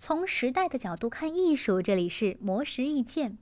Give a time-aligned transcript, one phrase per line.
[0.00, 3.36] 从时代的角度看艺术，这里是魔石意见。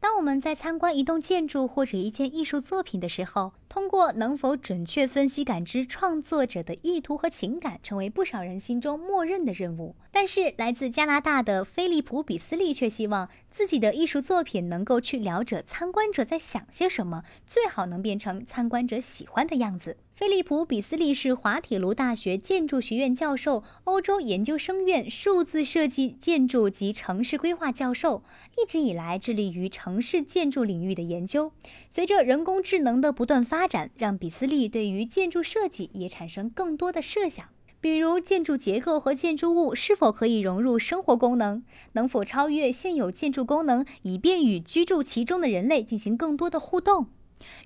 [0.00, 9.96] 当我们在参观一栋建筑或者一件艺术作品的时候，通过能否准确分析感知创作者的意图和情感，成为不少人心中默认的任务。
[10.12, 19.96] 但是，来自加拿大的菲利普·比斯利却希望自己的艺术作品能够去了解参观者在想些什么，最好能变成参观者喜欢的样子。
[20.16, 28.24] 菲利普·比斯利是滑铁卢大学建筑学院教授、欧洲研究生院数字设计、建筑及城市规划教授，
[28.56, 31.50] 一直以来致力于城城市建筑领域的研究。
[31.88, 37.46] 随着人工智能的不断发展，让比斯利对于建筑设计也产生更多的设想，
[37.80, 41.62] 比如建筑结构和建筑物是否可以融入生活功能，
[41.92, 47.06] 能否超越现有建筑功能，以便与居住其中的人类进行更多的互动。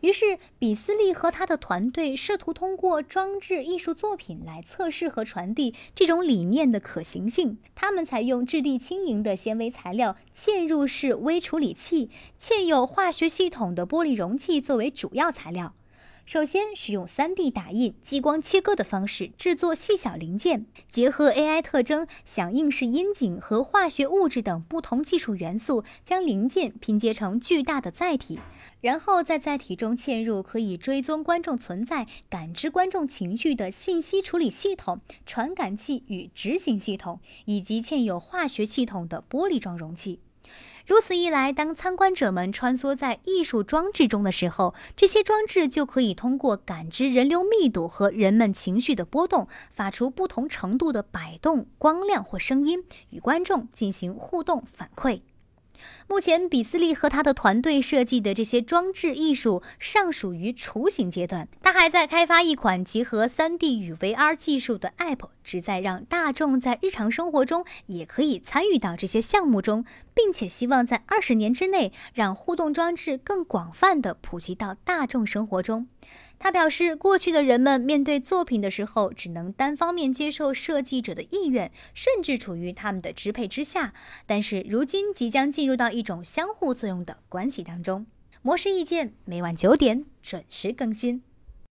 [0.00, 7.58] 于是，比斯利和他的团队试图通过装置艺术作品来测试和传递这种理念的可行性。
[7.74, 15.74] 他们采用质地轻盈的纤维材料、嵌入式微处理器、嵌有化学系统的玻璃容器作为主要材料。
[16.24, 28.38] 首先，使用 3D 打印、激光切割的方式制作细小零件，结合 AI 特征、响应式阴茎和化学物质等不同技术元素，将零件拼接成巨大的载体。
[28.80, 40.20] 然后在载体中嵌入可以追踪观众存在、感知观众情绪的信息处理系统、传感器与执行系统，以及嵌有化学系统的玻璃状容器。
[40.86, 55.22] 如此一来，当参观者们穿梭在艺术装置中的时候，这些装置就可以通过感知人流密度和人们情绪的波动，发出不同程度的摆动、光亮或声音，与观众进行互动反馈。
[56.06, 61.48] 目前，比斯利和他的团队设计的这些装置艺术尚属于雏形阶段。
[61.62, 75.88] 他还在开发一款结合 3D 与 VR 技术的 App，旨在让大众在日常生活中也可以参与到这些项目中，并且希望在二十年之内让互动装置更广泛的普及到大众生活中。
[76.42, 83.94] 他表示，过去的人们面对作品的时候，只能单方面接受设计者的意愿，甚至处于他们的支配之下。
[84.26, 88.06] 但是，如今即将进入到一种相互作用的关系当中。
[88.42, 91.22] 模式意见每晚九点准时更新。